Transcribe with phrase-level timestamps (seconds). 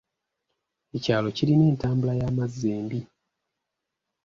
[0.97, 2.99] Ekyalo kirina entambula y'amazzi embi.